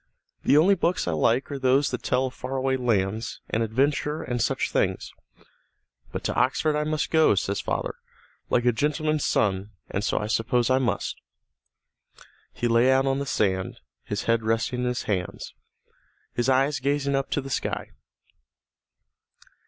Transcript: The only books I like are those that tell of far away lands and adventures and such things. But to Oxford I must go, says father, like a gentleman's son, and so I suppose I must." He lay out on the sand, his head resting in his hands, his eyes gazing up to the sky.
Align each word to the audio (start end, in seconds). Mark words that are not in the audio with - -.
The 0.43 0.57
only 0.57 0.73
books 0.73 1.07
I 1.07 1.11
like 1.11 1.51
are 1.51 1.59
those 1.59 1.91
that 1.91 2.01
tell 2.01 2.25
of 2.25 2.33
far 2.33 2.55
away 2.55 2.75
lands 2.75 3.39
and 3.51 3.61
adventures 3.61 4.25
and 4.27 4.41
such 4.41 4.71
things. 4.71 5.13
But 6.11 6.23
to 6.23 6.33
Oxford 6.33 6.75
I 6.75 6.83
must 6.83 7.11
go, 7.11 7.35
says 7.35 7.61
father, 7.61 7.93
like 8.49 8.65
a 8.65 8.71
gentleman's 8.71 9.23
son, 9.25 9.73
and 9.91 10.03
so 10.03 10.17
I 10.17 10.25
suppose 10.25 10.71
I 10.71 10.79
must." 10.79 11.21
He 12.51 12.67
lay 12.67 12.91
out 12.91 13.05
on 13.05 13.19
the 13.19 13.27
sand, 13.27 13.79
his 14.03 14.23
head 14.23 14.41
resting 14.41 14.79
in 14.79 14.85
his 14.87 15.03
hands, 15.03 15.53
his 16.33 16.49
eyes 16.49 16.79
gazing 16.79 17.13
up 17.13 17.29
to 17.29 17.39
the 17.39 17.51
sky. 17.51 17.91